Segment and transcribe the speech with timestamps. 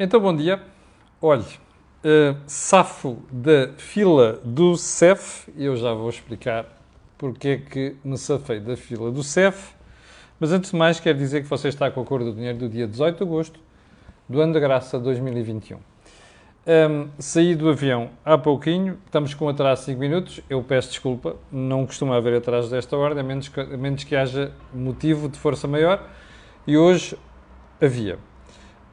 [0.00, 0.62] Então, bom dia.
[1.20, 6.66] Olhe, uh, safo da fila do CEF, eu já vou explicar
[7.18, 9.74] porque é que me safei da fila do CEF.
[10.38, 12.68] Mas antes de mais, quero dizer que você está com a cor do dinheiro do
[12.68, 13.58] dia 18 de agosto
[14.28, 15.78] do ano da graça 2021.
[15.78, 20.40] Um, saí do avião há pouquinho, estamos com atraso de 5 minutos.
[20.48, 24.14] Eu peço desculpa, não costuma haver atraso desta ordem, a menos que, a menos que
[24.14, 26.08] haja motivo de força maior.
[26.68, 27.18] E hoje
[27.82, 28.27] havia.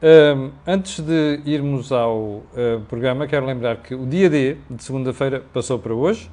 [0.05, 2.43] Um, antes de irmos ao uh,
[2.87, 6.29] programa, quero lembrar que o dia D de segunda-feira passou para hoje.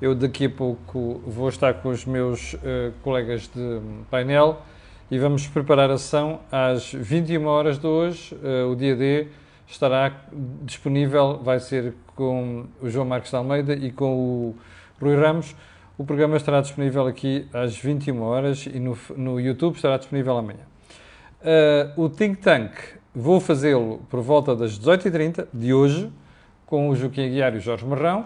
[0.00, 2.58] Eu daqui a pouco vou estar com os meus uh,
[3.00, 3.80] colegas de
[4.10, 4.60] painel
[5.08, 8.34] e vamos preparar a sessão às 21 horas de hoje.
[8.34, 9.28] Uh, o dia D
[9.68, 10.24] estará
[10.62, 14.56] disponível, vai ser com o João Marcos de Almeida e com o
[15.00, 15.54] Rui Ramos.
[15.96, 20.66] O programa estará disponível aqui às 21 horas e no, no YouTube estará disponível amanhã.
[21.40, 22.72] Uh, o Think Tank
[23.14, 26.10] Vou fazê-lo por volta das 18h30 de hoje,
[26.64, 28.24] com o Joaquim Aguiar e o Jorge Marrão,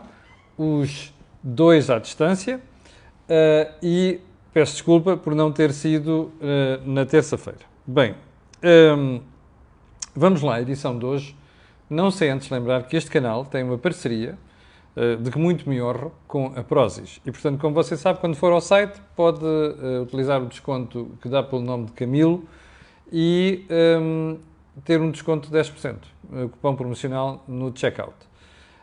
[0.56, 2.60] os dois à distância,
[3.28, 4.20] uh, e
[4.54, 7.58] peço desculpa por não ter sido uh, na terça-feira.
[7.84, 8.14] Bem,
[8.62, 9.20] um, ehm,
[10.14, 11.36] vamos lá, edição de hoje.
[11.90, 14.38] Não sei antes lembrar que este canal tem uma parceria
[14.96, 17.20] uh, de que muito me honro com a Prozis.
[17.26, 19.44] E, portanto, como você sabe, quando for ao site, pode
[20.00, 22.44] utilizar o desconto que dá pelo nome de Camilo
[23.10, 24.38] e um, ehm,
[24.84, 25.96] ter um desconto de 10%,
[26.32, 28.14] eh, cupom promocional no checkout.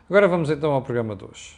[0.08, 1.56] Agora vamos então ao programa de hoje.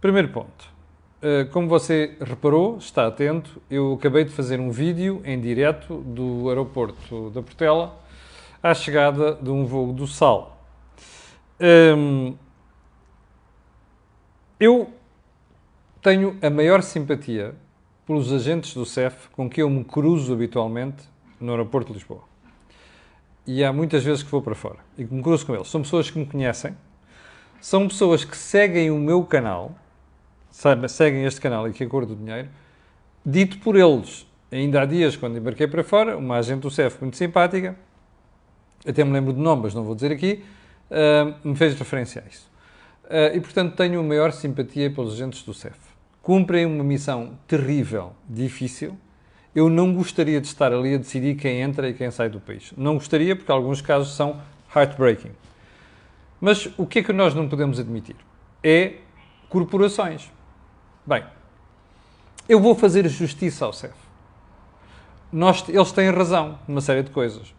[0.00, 0.72] Primeiro ponto.
[1.20, 6.48] Eh, como você reparou, está atento, eu acabei de fazer um vídeo em direto do
[6.48, 7.98] aeroporto da Portela
[8.62, 10.56] à chegada de um voo do Sal.
[11.58, 12.34] Ehm,
[14.60, 14.92] eu
[16.00, 17.54] tenho a maior simpatia
[18.06, 21.04] pelos agentes do CEF com que eu me cruzo habitualmente
[21.40, 22.22] no aeroporto de Lisboa
[23.48, 25.68] e há muitas vezes que vou para fora e que me cruzo com eles.
[25.68, 26.76] São pessoas que me conhecem,
[27.62, 29.74] são pessoas que seguem o meu canal,
[30.86, 32.50] seguem este canal aqui, a Cor do Dinheiro,
[33.24, 34.26] dito por eles.
[34.52, 37.74] Ainda há dias, quando embarquei para fora, uma agente do CEF muito simpática,
[38.86, 40.44] até me lembro de nome, mas não vou dizer aqui,
[40.90, 42.50] uh, me fez referência a isso.
[43.04, 45.78] Uh, e, portanto, tenho a maior simpatia pelos agentes do CEF.
[46.20, 48.96] Cumprem uma missão terrível, difícil,
[49.58, 52.72] eu não gostaria de estar ali a decidir quem entra e quem sai do país.
[52.76, 54.40] Não gostaria, porque alguns casos são
[54.74, 55.32] heartbreaking.
[56.40, 58.14] Mas o que é que nós não podemos admitir?
[58.62, 58.94] É
[59.48, 60.30] corporações.
[61.04, 61.24] Bem,
[62.48, 63.94] eu vou fazer justiça ao CEF.
[65.32, 67.52] Nós, eles têm razão numa série de coisas,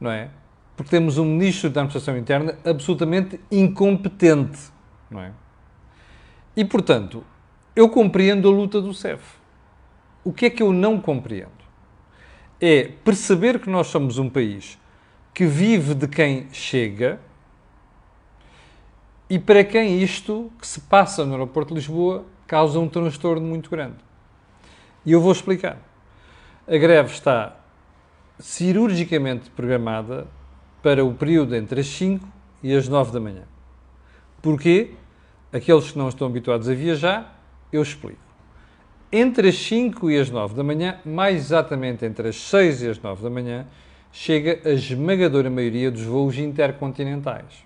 [0.00, 0.30] não é?
[0.76, 4.58] Porque temos um ministro da Administração Interna absolutamente incompetente,
[5.08, 5.30] não é?
[6.56, 7.22] E, portanto,
[7.76, 9.43] eu compreendo a luta do CEF
[10.24, 11.52] o que é que eu não compreendo?
[12.60, 14.78] É perceber que nós somos um país
[15.34, 17.20] que vive de quem chega
[19.28, 23.68] e para quem isto que se passa no aeroporto de Lisboa causa um transtorno muito
[23.68, 23.96] grande.
[25.04, 25.78] E eu vou explicar.
[26.66, 27.56] A greve está
[28.38, 30.26] cirurgicamente programada
[30.82, 32.26] para o período entre as 5
[32.62, 33.42] e as 9 da manhã.
[34.40, 34.94] Porquê?
[35.52, 38.23] Aqueles que não estão habituados a viajar, eu explico
[39.16, 42.98] entre as 5 e as 9 da manhã, mais exatamente entre as 6 e as
[42.98, 43.64] 9 da manhã,
[44.10, 47.64] chega a esmagadora maioria dos voos intercontinentais.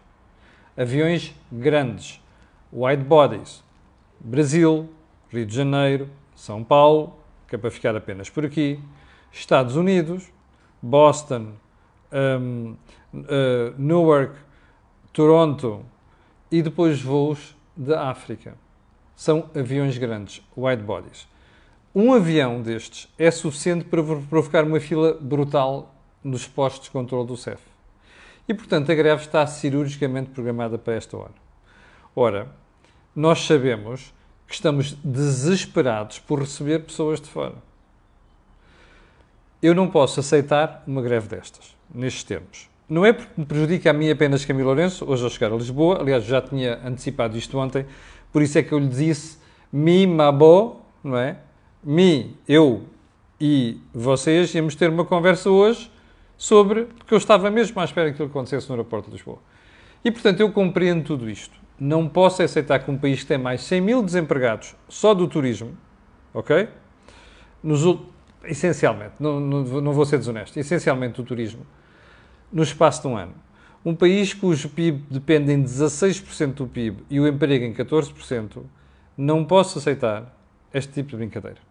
[0.77, 2.21] Aviões grandes,
[2.71, 3.65] wide bodies,
[4.21, 4.91] Brasil,
[5.31, 8.79] Rio de Janeiro, São Paulo, que é para ficar apenas por aqui,
[9.33, 10.31] Estados Unidos,
[10.83, 11.53] Boston,
[12.13, 12.77] um,
[13.15, 14.35] uh, Newark,
[15.15, 15.83] Toronto
[16.51, 18.55] e depois voos da África.
[19.17, 21.27] São aviões grandes, wide bodies.
[21.95, 27.37] Um avião destes é suficiente para provocar uma fila brutal nos postos de controle do
[27.37, 27.63] CEF.
[28.47, 31.35] E, portanto, a greve está cirurgicamente programada para esta hora.
[32.15, 32.49] Ora,
[33.15, 34.13] nós sabemos
[34.47, 37.55] que estamos desesperados por receber pessoas de fora.
[39.63, 42.69] Eu não posso aceitar uma greve destas, nestes termos.
[42.89, 46.01] Não é porque me prejudica a mim apenas Camilo Lourenço, hoje ao chegar a Lisboa,
[46.01, 47.85] aliás, já tinha antecipado isto ontem,
[48.33, 49.39] por isso é que eu lhe disse
[49.71, 51.39] mi, mabo, não é?
[51.83, 52.85] Mim, eu
[53.41, 55.91] e vocês íamos ter uma conversa hoje
[56.37, 59.39] sobre, porque eu estava mesmo à espera que aquilo acontecesse no aeroporto de Lisboa.
[60.05, 61.59] E, portanto, eu compreendo tudo isto.
[61.79, 65.77] Não posso aceitar que um país que tem mais 100 mil desempregados só do turismo,
[66.35, 66.69] ok?
[67.63, 67.83] Nos,
[68.45, 71.65] essencialmente, não, não, não vou ser desonesto, essencialmente do turismo,
[72.53, 73.35] no espaço de um ano.
[73.85, 78.63] Um país cujo PIB depende em 16% do PIB e o emprego em 14%,
[79.17, 80.37] não posso aceitar
[80.73, 81.68] este tipo de brincadeira.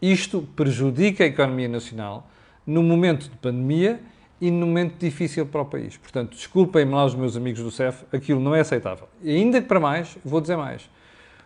[0.00, 2.28] Isto prejudica a economia nacional
[2.66, 4.00] no momento de pandemia
[4.40, 5.96] enormemente difícil para o país.
[5.96, 9.08] Portanto, desculpem-me lá os meus amigos do CEF, aquilo não é aceitável.
[9.22, 10.88] E ainda que para mais, vou dizer mais.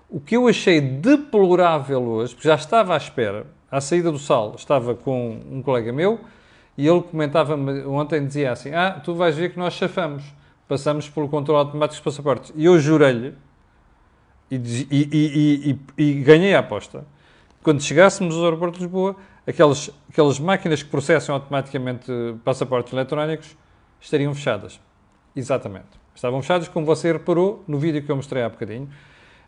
[0.08, 4.54] O que eu achei deplorável hoje, porque já estava à espera, à saída do sal,
[4.56, 6.20] estava com um colega meu
[6.76, 7.56] e ele comentava
[7.86, 10.24] ontem, dizia assim, ah, tu vais ver que nós chafamos,
[10.66, 12.52] passamos pelo controle automático dos passaportes.
[12.56, 13.34] E eu jurei-lhe,
[14.50, 17.04] e, e, e, e, ganhei a aposta,
[17.62, 19.16] quando chegássemos ao aeroporto de Lisboa,
[19.46, 22.10] aquelas, aquelas máquinas que processam automaticamente
[22.44, 23.56] passaportes eletrónicos
[24.00, 24.80] estariam fechadas.
[25.34, 25.86] Exatamente.
[26.14, 28.88] Estavam fechadas, como você reparou no vídeo que eu mostrei há bocadinho.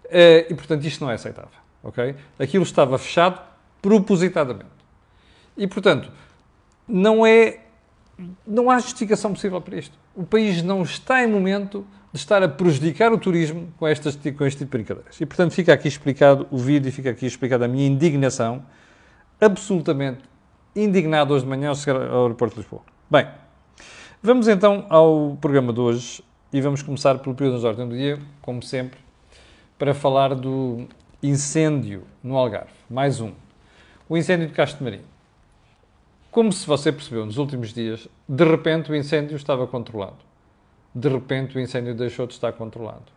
[0.05, 1.51] Eh, e, portanto, isto não é aceitável.
[1.83, 2.15] ok?
[2.39, 3.41] Aquilo estava fechado
[3.83, 4.71] propositadamente.
[5.57, 6.11] E, portanto,
[6.87, 7.61] não é...
[8.47, 9.99] Não há justificação possível para isto.
[10.15, 14.45] O país não está em momento de estar a prejudicar o turismo com, estas, com
[14.45, 15.21] este tipo de brincadeiras.
[15.21, 18.65] E, portanto, fica aqui explicado o vídeo e fica aqui explicada a minha indignação
[19.41, 20.21] absolutamente
[20.75, 22.83] indignado hoje de manhã ao chegar ao aeroporto de Lisboa.
[23.11, 23.27] Bem,
[24.23, 26.23] vamos então ao programa de hoje
[26.53, 28.99] e vamos começar pelo período de ordem do dia, como sempre,
[29.79, 30.87] para falar do
[31.23, 32.73] incêndio no Algarve.
[32.89, 33.33] Mais um.
[34.09, 35.03] O incêndio de Castro Marim.
[36.31, 40.30] Como se você percebeu nos últimos dias, de repente o incêndio estava controlado.
[40.95, 43.13] De repente o incêndio deixou de estar controlado.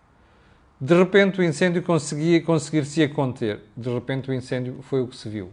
[0.79, 3.61] De repente o incêndio conseguia conseguir-se conter.
[3.75, 5.49] De repente o incêndio foi o que se viu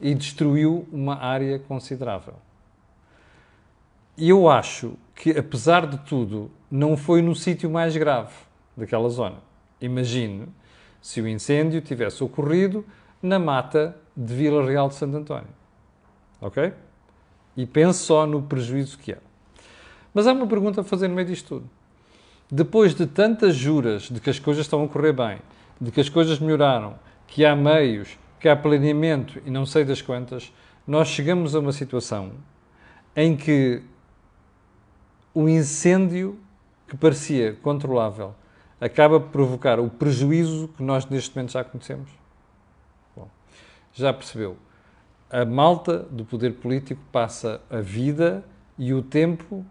[0.00, 2.34] e destruiu uma área considerável.
[4.16, 8.34] E eu acho que, apesar de tudo, não foi no sítio mais grave
[8.76, 9.38] daquela zona.
[9.80, 10.48] Imagine
[11.00, 12.84] se o incêndio tivesse ocorrido
[13.20, 15.48] na mata de Vila Real de Santo António.
[16.40, 16.72] Ok?
[17.56, 19.18] E pense só no prejuízo que é.
[20.14, 21.70] Mas há uma pergunta a fazer no meio disto tudo.
[22.50, 25.38] Depois de tantas juras de que as coisas estão a correr bem,
[25.80, 26.94] de que as coisas melhoraram,
[27.26, 30.52] que há meios, que há planeamento e não sei das quantas,
[30.86, 32.32] nós chegamos a uma situação
[33.16, 33.82] em que
[35.34, 36.38] o incêndio
[36.86, 38.34] que parecia controlável
[38.80, 42.10] acaba por provocar o prejuízo que nós neste momento já conhecemos?
[43.16, 43.28] Bom,
[43.92, 44.56] já percebeu.
[45.30, 48.44] A malta do poder político passa a vida
[48.78, 49.64] e o tempo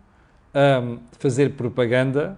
[0.53, 2.37] a fazer propaganda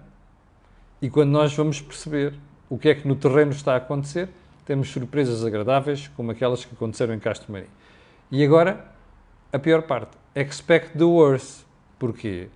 [1.00, 2.34] e quando nós vamos perceber
[2.68, 4.28] o que é que no terreno está a acontecer,
[4.64, 7.66] temos surpresas agradáveis, como aquelas que aconteceram em Castro Marim.
[8.30, 8.84] E agora,
[9.52, 10.16] a pior parte.
[10.34, 11.64] Expect the worst.
[11.98, 12.48] Porquê?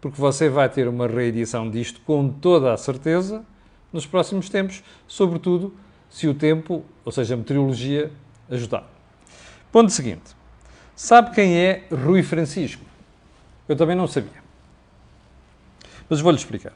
[0.00, 3.44] Porque você vai ter uma reedição disto com toda a certeza
[3.92, 5.74] nos próximos tempos, sobretudo
[6.08, 8.10] se o tempo, ou seja, a meteorologia,
[8.50, 8.88] ajudar.
[9.70, 10.36] Ponto seguinte.
[10.96, 12.84] Sabe quem é Rui Francisco?
[13.68, 14.47] Eu também não sabia.
[16.08, 16.72] Mas vou-lhe explicar.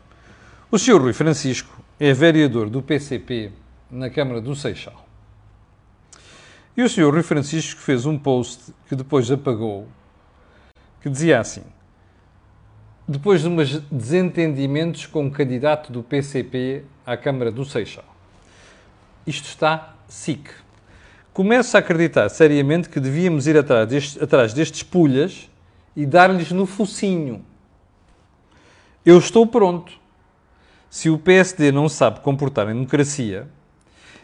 [0.70, 1.00] O Sr.
[1.00, 3.52] Rui Francisco é vereador do PCP
[3.90, 5.06] na Câmara do Seixal.
[6.76, 7.10] E o Sr.
[7.10, 9.86] Rui Francisco fez um post que depois apagou,
[11.02, 11.62] que dizia assim:
[13.06, 18.04] depois de uns desentendimentos com o candidato do PCP à Câmara do Seixal.
[19.26, 20.50] Isto está SIC.
[21.32, 25.50] Começo a acreditar seriamente que devíamos ir atrás, deste, atrás destes pulhas
[25.94, 27.44] e dar-lhes no focinho.
[29.04, 29.92] Eu estou pronto.
[30.88, 33.48] Se o PSD não sabe comportar em democracia,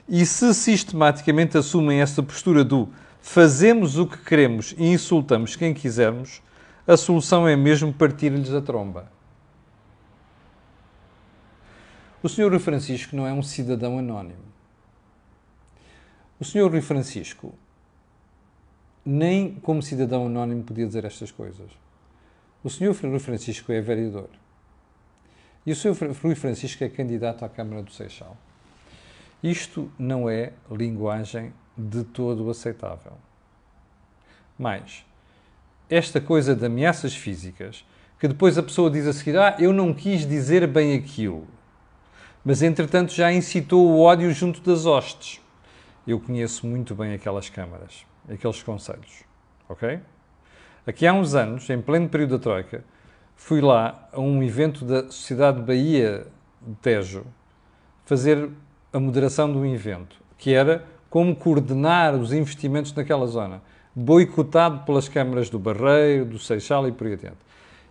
[0.09, 2.89] e se sistematicamente assumem essa postura do
[3.21, 6.41] fazemos o que queremos e insultamos quem quisermos,
[6.87, 9.11] a solução é mesmo partir-lhes a tromba.
[12.23, 12.49] O Sr.
[12.49, 14.49] Rui Francisco não é um cidadão anónimo.
[16.41, 16.71] O Sr.
[16.71, 17.53] Rui Francisco
[19.05, 21.71] nem como cidadão anónimo podia dizer estas coisas.
[22.63, 22.95] O Sr.
[23.03, 24.29] Rui Francisco é vereador.
[25.69, 26.17] E o Sr.
[26.23, 28.35] Rui Francisco é candidato à Câmara do Seixal.
[29.43, 33.13] Isto não é linguagem de todo aceitável.
[34.59, 35.05] Mais,
[35.91, 37.85] esta coisa de ameaças físicas,
[38.19, 41.47] que depois a pessoa diz a seguir: Ah, eu não quis dizer bem aquilo,
[42.43, 45.39] mas entretanto já incitou o ódio junto das hostes.
[46.07, 49.23] Eu conheço muito bem aquelas câmaras, aqueles conselhos,
[49.69, 50.01] ok?
[50.87, 52.83] Aqui há uns anos, em pleno período da Troika,
[53.39, 56.27] fui lá a um evento da Sociedade Bahia
[56.61, 57.25] de Tejo
[58.05, 58.51] fazer
[58.93, 63.63] a moderação do evento, que era como coordenar os investimentos naquela zona,
[63.95, 67.39] boicotado pelas câmaras do Barreiro, do Seixal e por aí adiante.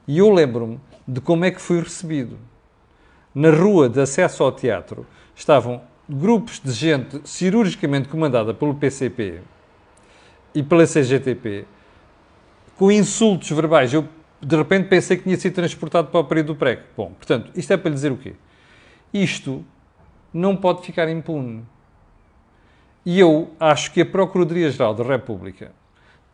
[0.07, 2.37] E eu lembro-me de como é que fui recebido.
[3.33, 9.41] Na rua de acesso ao teatro estavam grupos de gente cirurgicamente comandada pelo PCP
[10.53, 11.65] e pela CGTP,
[12.77, 13.93] com insultos verbais.
[13.93, 14.07] Eu,
[14.41, 16.83] de repente, pensei que tinha sido transportado para o período do prego.
[16.95, 18.33] Bom, portanto, isto é para lhe dizer o quê?
[19.13, 19.65] Isto
[20.33, 21.63] não pode ficar impune.
[23.05, 25.71] E eu acho que a Procuradoria-Geral da República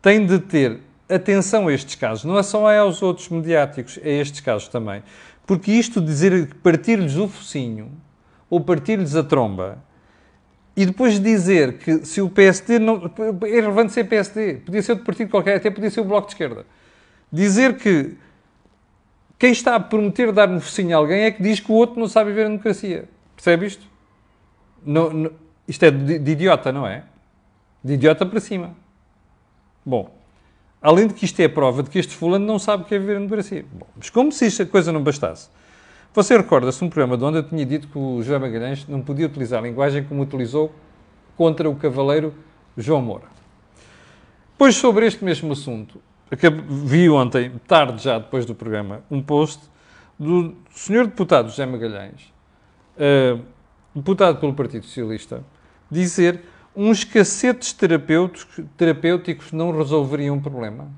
[0.02, 2.24] tem de ter atenção a estes casos.
[2.24, 5.02] Não é só aos outros mediáticos, é estes casos também.
[5.46, 7.92] Porque isto de dizer partir-lhes o focinho
[8.50, 9.78] ou partir-lhes a tromba
[10.76, 13.10] e depois dizer que se o PSD não.
[13.42, 16.34] É relevante ser PSD, podia ser outro partido qualquer, até podia ser o Bloco de
[16.34, 16.66] Esquerda.
[17.34, 18.16] Dizer que
[19.36, 21.98] quem está a prometer dar um focinho a alguém é que diz que o outro
[21.98, 23.08] não sabe viver a democracia.
[23.34, 23.84] Percebe isto?
[25.66, 27.02] Isto é de, de idiota, não é?
[27.82, 28.76] De idiota para cima.
[29.84, 30.16] Bom,
[30.80, 32.94] além de que isto é a prova de que este fulano não sabe o que
[32.94, 33.66] é viver a democracia.
[33.72, 35.48] Bom, mas como se esta coisa não bastasse.
[36.14, 39.26] Você recorda-se um programa de onde eu tinha dito que o João Magalhães não podia
[39.26, 40.72] utilizar a linguagem como utilizou
[41.36, 42.32] contra o cavaleiro
[42.76, 43.26] João Moura.
[44.56, 46.00] Pois sobre este mesmo assunto,
[46.68, 49.62] vi ontem, tarde já depois do programa, um post
[50.18, 52.32] do senhor deputado José Magalhães,
[52.96, 53.44] uh,
[53.94, 55.44] deputado pelo Partido Socialista,
[55.90, 56.42] dizer
[56.74, 60.90] uns cacetes terapêuticos, terapêuticos não resolveriam o problema.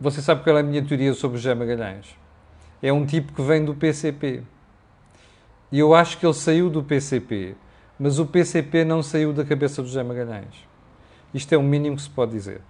[0.00, 2.16] Você sabe qual é a minha teoria sobre José Magalhães?
[2.82, 4.42] É um tipo que vem do PCP.
[5.70, 7.54] E eu acho que ele saiu do PCP,
[7.98, 10.69] mas o PCP não saiu da cabeça do José Magalhães.
[11.32, 12.60] Isto é o mínimo que se pode dizer.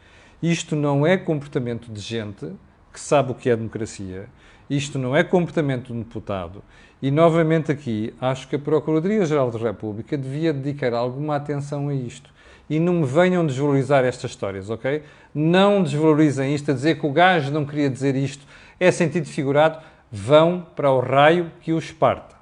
[0.42, 2.52] Isto não é comportamento de gente
[2.92, 4.26] que sabe o que é democracia.
[4.68, 6.62] Isto não é comportamento de um deputado.
[7.02, 12.30] E, novamente, aqui, acho que a Procuradoria-Geral da República devia dedicar alguma atenção a isto
[12.70, 15.02] e não me venham desvalorizar estas histórias, ok?
[15.34, 18.46] Não desvalorizem isto a dizer que o gajo não queria dizer isto,
[18.78, 22.36] é sentido figurado, vão para o raio que os parta.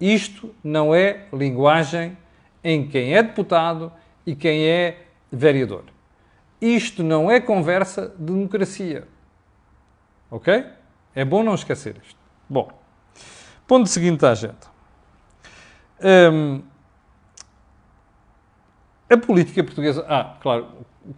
[0.00, 2.16] Isto não é linguagem
[2.62, 3.92] em quem é deputado
[4.24, 5.84] e quem é vereador.
[6.60, 9.08] Isto não é conversa de democracia.
[10.30, 10.64] Ok?
[11.14, 12.18] É bom não esquecer isto.
[12.48, 12.70] Bom,
[13.66, 14.72] ponto seguinte à agenda.
[16.02, 16.62] Hum,
[19.10, 20.04] a política portuguesa.
[20.08, 20.68] Ah, claro,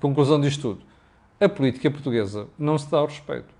[0.00, 0.82] conclusão disto tudo.
[1.40, 3.54] A política portuguesa não se dá ao respeito.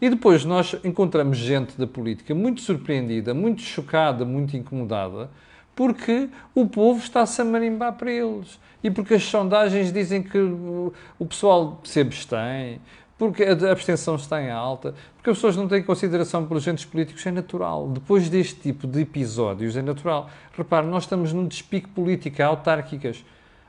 [0.00, 5.30] E depois nós encontramos gente da política muito surpreendida, muito chocada, muito incomodada,
[5.74, 8.58] porque o povo está-se a marimbar para eles.
[8.82, 12.80] E porque as sondagens dizem que o pessoal se abstém,
[13.16, 17.24] porque a abstenção está em alta, porque as pessoas não têm consideração pelos agentes políticos,
[17.24, 17.88] é natural.
[17.88, 20.28] Depois deste tipo de episódios, é natural.
[20.56, 23.24] Repare, nós estamos num despique político, autárquicas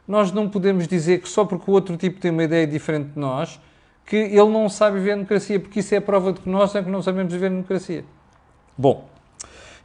[0.07, 3.19] nós não podemos dizer que só porque o outro tipo tem uma ideia diferente de
[3.19, 3.59] nós,
[4.05, 6.75] que ele não sabe viver a democracia, porque isso é a prova de que nós
[6.75, 8.03] é que não sabemos viver a democracia.
[8.77, 9.07] Bom,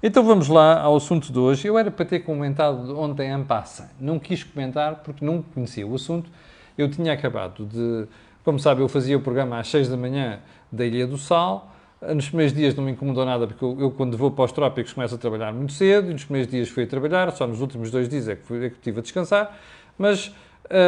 [0.02, 1.66] então vamos lá ao assunto de hoje.
[1.66, 5.94] Eu era para ter comentado ontem em passa, não quis comentar porque não conhecia o
[5.94, 6.30] assunto.
[6.76, 8.06] Eu tinha acabado de,
[8.44, 10.40] como sabe, eu fazia o programa às 6 da manhã
[10.70, 11.74] da Ilha do Sal.
[12.14, 14.92] Nos primeiros dias não me incomodou nada, porque eu, eu, quando vou para os trópicos,
[14.92, 17.90] começo a trabalhar muito cedo, e nos primeiros dias fui a trabalhar, só nos últimos
[17.90, 19.58] dois dias é que, fui, é que estive a descansar.
[19.98, 20.32] Mas,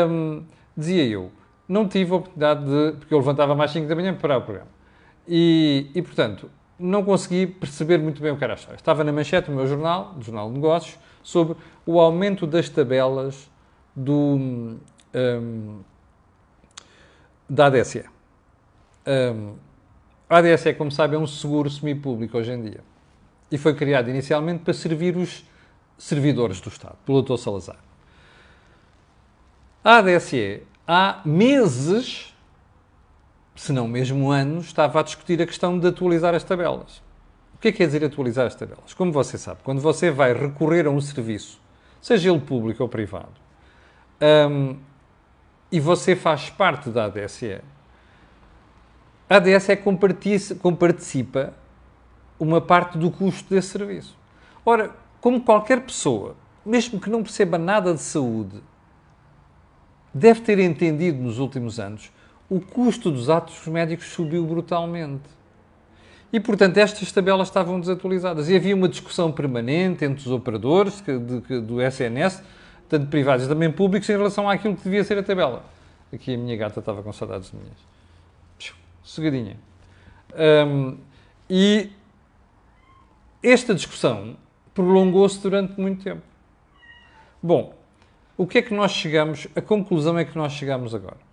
[0.08, 0.44] hum,
[0.76, 1.32] dizia eu,
[1.68, 2.96] não tive a oportunidade de.
[2.98, 4.70] porque eu levantava mais 5 da manhã para preparar o programa.
[5.26, 6.48] E, e, portanto,
[6.80, 8.76] não consegui perceber muito bem o que era a história.
[8.76, 13.50] Estava na manchete do meu jornal, do Jornal de Negócios, sobre o aumento das tabelas
[13.94, 14.38] do,
[15.14, 15.80] um,
[17.48, 18.04] da ADSE.
[19.06, 19.54] Um,
[20.28, 22.80] a ADSE, como sabem, é um seguro semipúblico hoje em dia.
[23.50, 25.44] E foi criado inicialmente para servir os
[25.98, 27.36] servidores do Estado, pelo Dr.
[27.36, 27.78] Salazar.
[29.84, 32.34] A ADSE, há meses,
[33.54, 37.02] se não mesmo anos, estava a discutir a questão de atualizar as tabelas.
[37.54, 38.94] O que é que quer dizer atualizar as tabelas?
[38.94, 41.60] Como você sabe, quando você vai recorrer a um serviço,
[42.00, 43.34] seja ele público ou privado,
[44.50, 44.76] um,
[45.70, 47.60] e você faz parte da ADSE,
[49.28, 51.54] a ADSE comparticipa
[52.38, 54.16] uma parte do custo desse serviço.
[54.64, 54.90] Ora,
[55.20, 58.62] como qualquer pessoa, mesmo que não perceba nada de saúde,
[60.12, 62.10] deve ter entendido nos últimos anos,
[62.50, 65.22] o custo dos atos médicos subiu brutalmente.
[66.32, 68.48] E, portanto, estas tabelas estavam desatualizadas.
[68.48, 72.42] E havia uma discussão permanente entre os operadores de, de, do SNS,
[72.88, 75.64] tanto privados também públicos, em relação àquilo que devia ser a tabela.
[76.12, 77.78] Aqui a minha gata estava com saudades minhas.
[79.04, 79.56] Seguidinha.
[80.66, 80.98] Um,
[81.48, 81.90] e
[83.42, 84.36] esta discussão
[84.74, 86.22] prolongou-se durante muito tempo.
[87.42, 87.74] Bom,
[88.36, 91.29] o que é que nós chegamos, a conclusão é que nós chegamos agora?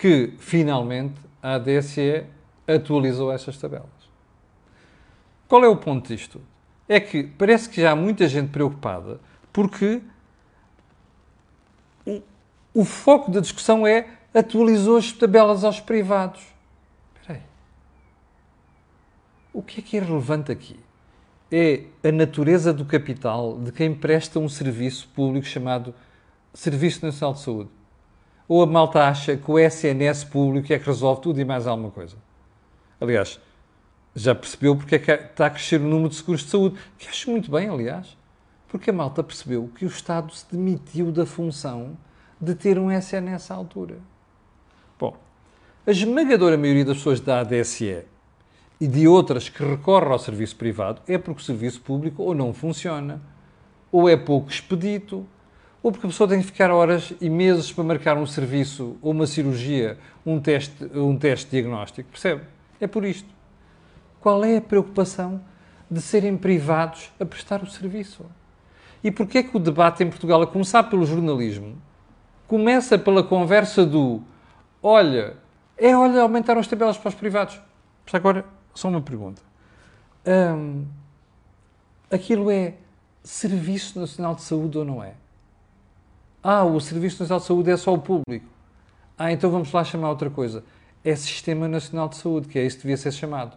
[0.00, 2.24] Que, finalmente, a ADSE
[2.66, 3.90] atualizou essas tabelas.
[5.46, 6.40] Qual é o ponto disto?
[6.88, 9.20] É que parece que já há muita gente preocupada
[9.52, 10.00] porque
[12.06, 12.22] o,
[12.72, 16.40] o foco da discussão é atualizou as tabelas aos privados.
[17.20, 17.44] Espera aí.
[19.52, 20.80] O que é que é relevante aqui?
[21.52, 25.94] É a natureza do capital de quem presta um serviço público chamado
[26.54, 27.79] Serviço Nacional de Saúde.
[28.50, 31.92] Ou a malta acha que o SNS público é que resolve tudo e mais alguma
[31.92, 32.16] coisa?
[33.00, 33.38] Aliás,
[34.12, 36.76] já percebeu porque é que está a crescer o número de seguros de saúde.
[36.98, 38.18] Que acho muito bem, aliás.
[38.66, 41.96] Porque a malta percebeu que o Estado se demitiu da função
[42.40, 43.98] de ter um SNS à altura.
[44.98, 45.16] Bom,
[45.86, 48.04] a esmagadora maioria das pessoas da ADSE
[48.80, 52.52] e de outras que recorrem ao serviço privado é porque o serviço público ou não
[52.52, 53.22] funciona,
[53.92, 55.24] ou é pouco expedito,
[55.82, 59.12] ou porque a pessoa tem que ficar horas e meses para marcar um serviço ou
[59.12, 62.10] uma cirurgia, um teste, um teste diagnóstico.
[62.10, 62.42] Percebe?
[62.80, 63.28] É por isto.
[64.20, 65.40] Qual é a preocupação
[65.90, 68.26] de serem privados a prestar o serviço?
[69.02, 71.80] E porquê é que o debate em Portugal, a começar pelo jornalismo,
[72.46, 74.22] começa pela conversa do
[74.82, 75.36] olha,
[75.78, 77.58] é olha, aumentaram as tabelas para os privados.
[78.04, 78.44] Mas agora,
[78.74, 79.40] só uma pergunta.
[80.26, 80.84] Hum,
[82.10, 82.74] aquilo é
[83.22, 85.14] Serviço Nacional de Saúde ou não é?
[86.42, 88.46] Ah, o Serviço Nacional de Saúde é só o público.
[89.18, 90.64] Ah, então vamos lá chamar outra coisa.
[91.04, 93.56] É Sistema Nacional de Saúde, que é isso que devia ser chamado.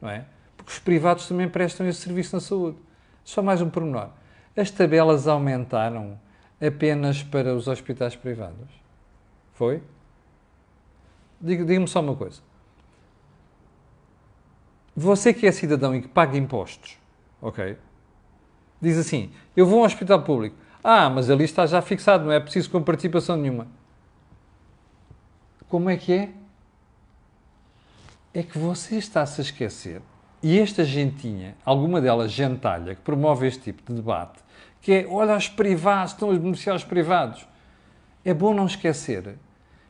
[0.00, 0.24] Não é?
[0.56, 2.78] Porque os privados também prestam esse serviço na saúde.
[3.24, 4.10] Só mais um pormenor.
[4.56, 6.18] As tabelas aumentaram
[6.60, 8.68] apenas para os hospitais privados?
[9.52, 9.82] Foi?
[11.40, 12.40] Diga-me só uma coisa.
[14.96, 16.96] Você que é cidadão e que paga impostos,
[17.42, 17.76] ok?
[18.80, 20.56] Diz assim: eu vou a um hospital público.
[20.86, 23.66] Ah, mas ali está já fixado, não é preciso com participação nenhuma.
[25.66, 26.30] Como é que é?
[28.34, 30.02] É que você está-se a esquecer.
[30.42, 34.40] E esta gentinha, alguma delas gentalha, que promove este tipo de debate,
[34.82, 37.48] que é, olha, os privados, estão a beneficiar os privados.
[38.22, 39.36] É bom não esquecer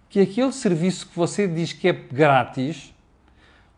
[0.08, 2.94] que aquele serviço que você diz que é grátis,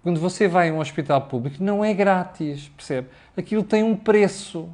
[0.02, 3.08] quando você vai a um hospital público, não é grátis, percebe?
[3.34, 4.68] Aquilo tem um preço.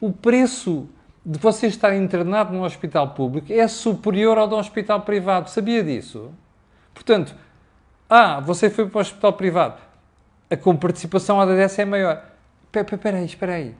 [0.00, 0.88] O preço
[1.28, 5.50] de você estar internado num hospital público é superior ao de um hospital privado.
[5.50, 6.30] Sabia disso?
[6.94, 7.34] Portanto,
[8.08, 9.76] ah, você foi para o hospital privado,
[10.50, 12.24] a comparticipação ADS é maior.
[12.74, 13.74] Espera aí, espera aí.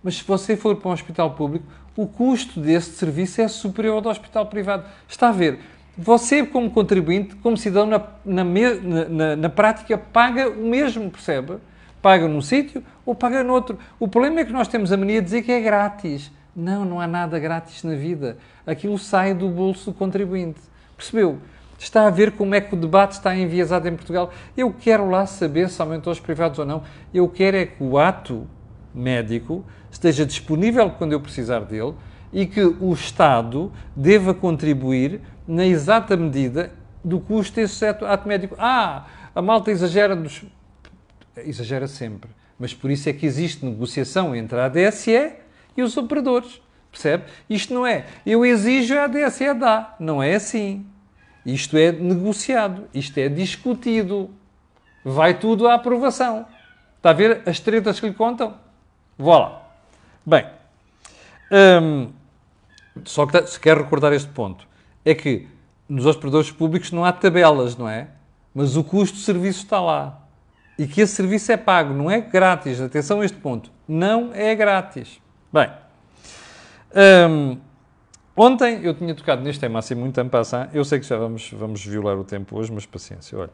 [0.00, 4.00] Mas se você for para um hospital público, o custo desse serviço é superior ao
[4.00, 4.84] do hospital privado.
[5.08, 5.58] Está a ver?
[5.98, 7.86] Você, como contribuinte, como cidadão,
[8.24, 8.44] na, na,
[9.08, 11.56] na, na prática, paga o mesmo, percebe?
[12.00, 13.76] Paga num sítio ou paga noutro.
[13.98, 16.30] O problema é que nós temos a mania de dizer que é grátis.
[16.54, 18.36] Não, não há nada grátis na vida.
[18.66, 20.60] Aquilo sai do bolso do contribuinte.
[20.96, 21.38] Percebeu?
[21.78, 24.30] Está a ver como é que o debate está enviesado em Portugal.
[24.56, 26.84] Eu quero lá saber se aumentou os privados ou não.
[27.12, 28.46] Eu quero é que o ato
[28.94, 31.94] médico esteja disponível quando eu precisar dele
[32.32, 38.54] e que o Estado deva contribuir na exata medida do custo desse ato médico.
[38.58, 40.44] Ah, a malta exagera nos...
[41.36, 42.30] Exagera sempre.
[42.58, 45.32] Mas por isso é que existe negociação entre a ADSE
[45.76, 46.60] e os operadores.
[46.90, 47.24] Percebe?
[47.48, 49.94] Isto não é eu exijo a ADSE dá.
[49.98, 50.86] Não é assim.
[51.44, 52.88] Isto é negociado.
[52.94, 54.30] Isto é discutido.
[55.04, 56.46] Vai tudo à aprovação.
[56.96, 58.54] Está a ver as tretas que lhe contam?
[59.18, 59.62] Vá lá.
[60.24, 60.46] Bem,
[61.50, 62.12] hum,
[63.04, 64.68] só que se quer recordar este ponto,
[65.04, 65.48] é que
[65.88, 68.08] nos operadores públicos não há tabelas, não é?
[68.54, 70.20] Mas o custo do serviço está lá.
[70.78, 72.80] E que esse serviço é pago, não é grátis.
[72.80, 73.70] Atenção a este ponto.
[73.86, 75.20] Não é grátis.
[75.52, 75.70] Bem,
[77.28, 77.58] hum,
[78.34, 80.70] ontem eu tinha tocado neste tema assim muito ampassant.
[80.72, 83.50] Eu sei que já vamos, vamos violar o tempo hoje, mas paciência, olha.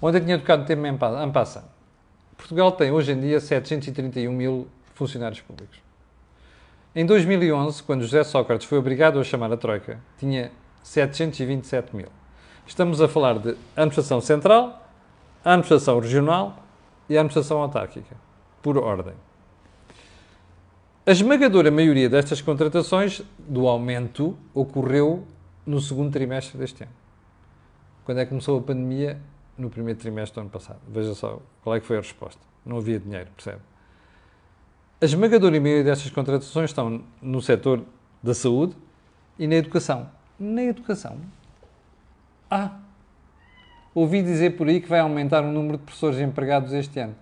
[0.00, 0.88] Ontem tinha tocado no tema
[1.20, 1.64] ampassant.
[2.36, 5.80] Portugal tem hoje em dia 731 mil funcionários públicos.
[6.94, 10.52] Em 2011, quando José Sócrates foi obrigado a chamar a Troika, tinha
[10.84, 12.08] 727 mil.
[12.66, 14.88] Estamos a falar de administração central,
[15.44, 16.62] administração regional
[17.08, 18.16] e administração autárquica,
[18.62, 19.14] por ordem.
[21.08, 25.24] A esmagadora maioria destas contratações do aumento ocorreu
[25.64, 26.92] no segundo trimestre deste ano.
[28.04, 29.20] Quando é que começou a pandemia?
[29.56, 30.80] No primeiro trimestre do ano passado.
[30.88, 32.40] Veja só qual é que foi a resposta.
[32.64, 33.60] Não havia dinheiro, percebe?
[35.00, 37.84] A esmagadora maioria destas contratações estão no setor
[38.20, 38.76] da saúde
[39.38, 40.10] e na educação.
[40.40, 41.18] Na educação.
[42.50, 42.80] Ah,
[43.94, 47.14] ouvi dizer por aí que vai aumentar o número de professores empregados este ano.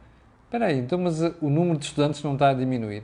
[0.44, 3.02] Espera aí, então, mas o número de estudantes não está a diminuir?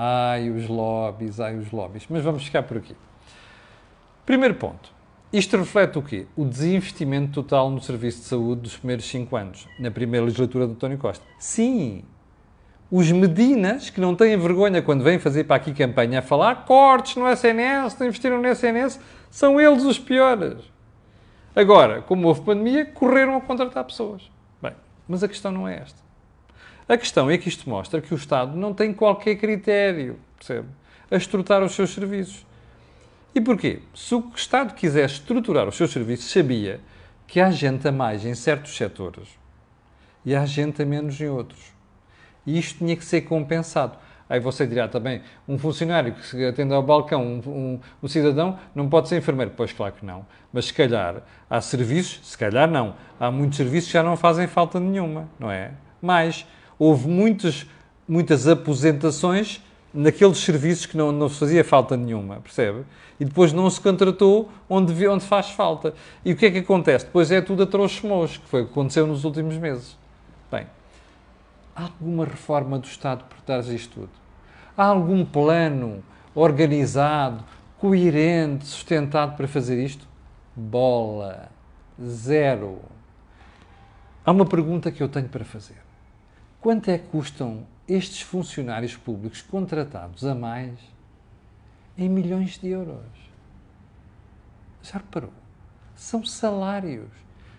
[0.00, 2.06] Ai, os lobbies, ai, os lobbies.
[2.08, 2.94] Mas vamos ficar por aqui.
[4.24, 4.92] Primeiro ponto.
[5.32, 6.26] Isto reflete o quê?
[6.36, 10.74] O desinvestimento total no serviço de saúde dos primeiros cinco anos, na primeira legislatura de
[10.74, 11.24] António Costa.
[11.36, 12.04] Sim,
[12.88, 17.16] os Medinas, que não têm vergonha quando vêm fazer para aqui campanha a falar cortes
[17.16, 20.58] no SNS, não investiram no SNS, são eles os piores.
[21.56, 24.30] Agora, como houve pandemia, correram a contratar pessoas.
[24.62, 24.74] Bem,
[25.08, 26.07] mas a questão não é esta.
[26.88, 30.68] A questão é que isto mostra que o Estado não tem qualquer critério, percebe?
[31.10, 32.46] A estruturar os seus serviços.
[33.34, 33.82] E porquê?
[33.94, 36.80] Se o Estado quisesse estruturar os seus serviços, sabia
[37.26, 39.28] que há gente a mais em certos setores
[40.24, 41.72] e há gente a menos em outros.
[42.46, 43.98] E isto tinha que ser compensado.
[44.26, 48.88] Aí você dirá também, um funcionário que atende ao balcão, um, um, um, cidadão, não
[48.88, 49.52] pode ser enfermeiro.
[49.54, 50.24] Pois claro que não.
[50.50, 52.94] Mas se calhar há serviços, se calhar não.
[53.20, 55.72] Há muitos serviços que já não fazem falta nenhuma, não é?
[56.00, 56.46] Mas
[56.78, 57.66] houve muitos,
[58.06, 59.60] muitas aposentações
[59.92, 62.84] naqueles serviços que não, não fazia falta nenhuma, percebe?
[63.18, 65.94] E depois não se contratou onde, onde faz falta.
[66.24, 67.06] E o que é que acontece?
[67.06, 69.96] Depois é tudo a trouxa que foi o que aconteceu nos últimos meses.
[70.50, 70.66] Bem,
[71.74, 74.10] há alguma reforma do Estado por trás disto tudo?
[74.76, 76.02] Há algum plano
[76.34, 77.42] organizado,
[77.78, 80.06] coerente, sustentado para fazer isto?
[80.54, 81.50] Bola.
[82.00, 82.78] Zero.
[84.24, 85.87] Há uma pergunta que eu tenho para fazer.
[86.60, 90.78] Quanto é que custam estes funcionários públicos contratados a mais
[91.96, 93.06] em milhões de euros.
[94.82, 95.32] Já reparou?
[95.96, 97.08] São salários.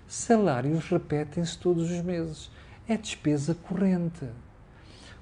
[0.08, 2.52] Salários repetem-se todos os meses.
[2.88, 4.28] É despesa corrente.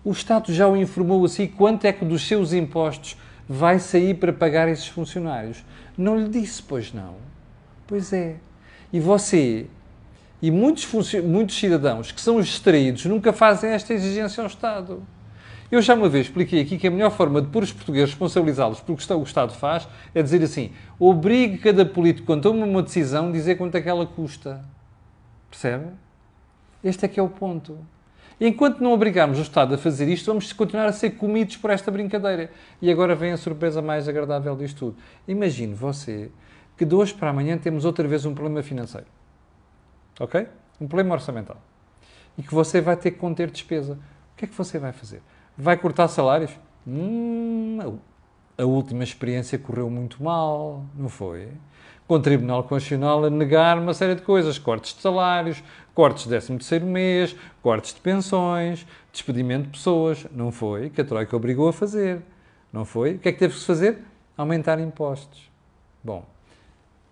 [0.04, 4.32] O Estado já o informou assim quanto é que dos seus impostos vai sair para
[4.32, 5.66] pagar esses funcionários.
[5.98, 7.16] Não lhe disse, pois não.
[7.88, 8.38] Pois é.
[8.92, 9.68] E você
[10.42, 10.88] e muitos,
[11.24, 15.04] muitos cidadãos que são distraídos nunca fazem esta exigência ao Estado.
[15.70, 18.80] Eu já uma vez expliquei aqui que a melhor forma de pôr os portugueses responsabilizá-los
[18.80, 23.32] pelo que o Estado faz é dizer assim: obrigue cada político, quando toma uma decisão,
[23.32, 24.64] dizer quanto é que ela custa.
[25.50, 25.88] Percebe?
[26.82, 27.78] Este é que é o ponto.
[28.40, 31.90] Enquanto não obrigarmos o Estado a fazer isto, vamos continuar a ser comidos por esta
[31.90, 32.52] brincadeira.
[32.82, 34.98] E agora vem a surpresa mais agradável disto tudo.
[35.28, 36.30] Imagine você
[36.78, 39.17] que de hoje para amanhã temos outra vez um problema financeiro.
[40.20, 40.48] Ok?
[40.80, 41.58] Um problema orçamental.
[42.38, 43.94] E que você vai ter que conter despesa.
[43.94, 45.22] O que é que você vai fazer?
[45.58, 46.52] Vai cortar salários?
[46.86, 47.98] Hum,
[48.58, 51.50] a última experiência correu muito mal, não foi?
[52.08, 56.30] Com o Tribunal Constitucional a negar uma série de coisas: cortes de salários, cortes de
[56.30, 60.26] 13 terceiro mês, cortes de pensões, despedimento de pessoas.
[60.32, 60.90] Não foi?
[60.90, 62.22] Que a Troika obrigou a fazer.
[62.72, 63.16] Não foi?
[63.16, 64.00] O que é que teve que fazer?
[64.38, 65.52] Aumentar impostos.
[66.04, 66.26] Bom,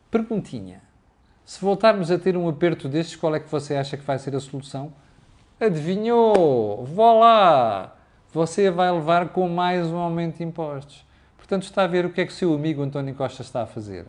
[0.10, 0.85] perguntinha.
[1.46, 4.36] Se voltarmos a ter um aperto destes, qual é que você acha que vai ser
[4.36, 4.92] a solução?
[5.60, 6.84] Adivinhou!
[6.86, 7.96] Vá lá!
[8.34, 11.06] Você vai levar com mais um aumento de impostos.
[11.38, 13.68] Portanto, está a ver o que é que o seu amigo António Costa está a
[13.68, 14.08] fazer.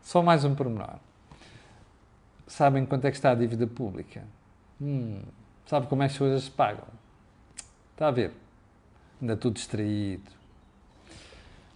[0.00, 1.00] Só mais um pormenor.
[2.46, 4.22] Sabem quanto é que está a dívida pública?
[4.80, 5.20] Hum,
[5.66, 6.86] sabe como é que as coisas se pagam?
[7.92, 8.32] Está a ver?
[9.20, 10.30] Ainda tudo distraído.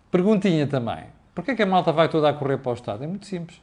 [0.08, 1.06] Perguntinha também.
[1.34, 3.02] Porquê é que a malta vai toda a correr para o Estado?
[3.02, 3.60] É muito simples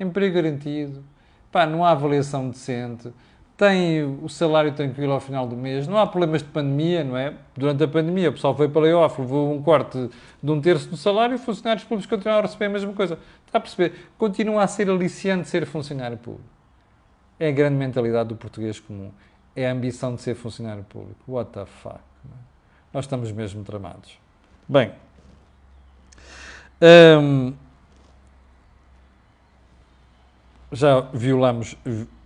[0.00, 1.04] emprego garantido,
[1.52, 3.12] pá, não há avaliação decente,
[3.60, 7.34] tem o salário tranquilo ao final do mês, não há problemas de pandemia, não é?
[7.54, 10.08] Durante a pandemia o pessoal foi para layoff, levou um corte
[10.42, 13.18] de um terço do salário e os funcionários públicos continuaram a receber a mesma coisa.
[13.44, 14.08] Está a perceber?
[14.16, 16.48] Continua a ser aliciante ser funcionário público.
[17.38, 19.10] É a grande mentalidade do português comum.
[19.54, 21.20] É a ambição de ser funcionário público.
[21.28, 21.96] What the fuck?
[21.96, 22.34] É?
[22.94, 24.18] Nós estamos mesmo tramados.
[24.66, 24.92] Bem.
[26.80, 27.52] Hum,
[30.72, 31.76] já violamos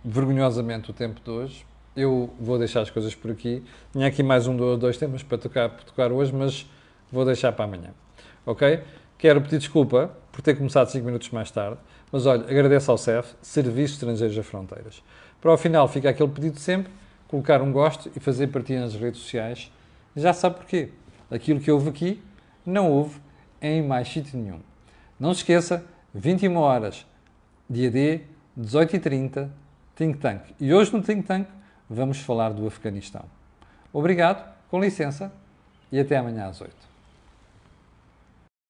[0.03, 1.65] vergonhosamente o tempo de hoje.
[1.95, 3.63] Eu vou deixar as coisas por aqui.
[3.91, 6.69] Tinha aqui mais um ou dois temas para tocar, para tocar hoje, mas
[7.11, 7.91] vou deixar para amanhã.
[8.45, 8.81] Ok?
[9.17, 11.77] Quero pedir desculpa por ter começado 5 minutos mais tarde,
[12.11, 15.01] mas olha, agradeço ao CEF, Serviços Estrangeiros das Fronteiras.
[15.41, 16.91] Para o final fica aquele pedido sempre,
[17.27, 19.71] colocar um gosto e fazer partilha nas redes sociais.
[20.15, 20.89] Já sabe porquê.
[21.31, 22.21] Aquilo que houve aqui,
[22.65, 23.19] não houve
[23.61, 24.59] em mais sítio nenhum.
[25.19, 27.05] Não se esqueça, 21 horas,
[27.69, 28.21] dia D,
[28.59, 29.49] 18h30,
[29.95, 30.41] Think Tank.
[30.59, 31.47] E hoje no Think Tank
[31.89, 33.25] vamos falar do Afeganistão.
[33.93, 35.31] Obrigado, com licença
[35.91, 36.94] e até amanhã às 8